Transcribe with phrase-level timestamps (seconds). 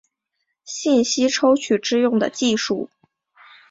[0.65, 2.89] 信息抽取之用的技术。